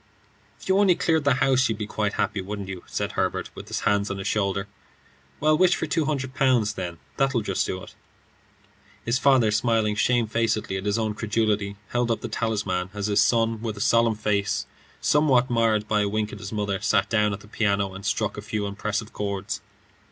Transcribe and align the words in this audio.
"If 0.59 0.67
you 0.67 0.79
only 0.79 0.95
cleared 0.95 1.25
the 1.25 1.35
house, 1.35 1.69
you'd 1.69 1.77
be 1.77 1.85
quite 1.85 2.13
happy, 2.13 2.41
wouldn't 2.41 2.67
you?" 2.69 2.83
said 2.87 3.11
Herbert, 3.11 3.51
with 3.53 3.67
his 3.67 3.81
hand 3.81 4.09
on 4.09 4.17
his 4.17 4.25
shoulder. 4.25 4.67
"Well, 5.39 5.55
wish 5.55 5.75
for 5.75 5.85
two 5.85 6.05
hundred 6.05 6.33
pounds, 6.33 6.73
then; 6.73 6.97
that 7.17 7.35
'll 7.35 7.41
just 7.43 7.67
do 7.67 7.83
it." 7.83 7.93
His 9.05 9.19
father, 9.19 9.51
smiling 9.51 9.93
shamefacedly 9.93 10.75
at 10.75 10.85
his 10.87 10.97
own 10.97 11.13
credulity, 11.13 11.75
held 11.89 12.09
up 12.09 12.21
the 12.21 12.29
talisman, 12.29 12.89
as 12.95 13.05
his 13.05 13.21
son, 13.21 13.61
with 13.61 13.77
a 13.77 13.79
solemn 13.79 14.15
face, 14.15 14.65
somewhat 15.01 15.51
marred 15.51 15.87
by 15.87 16.01
a 16.01 16.09
wink 16.09 16.33
at 16.33 16.39
his 16.39 16.51
mother, 16.51 16.81
sat 16.81 17.07
down 17.07 17.31
at 17.31 17.41
the 17.41 17.47
piano 17.47 17.93
and 17.93 18.03
struck 18.03 18.37
a 18.37 18.41
few 18.41 18.65
impressive 18.65 19.13
chords. 19.13 19.61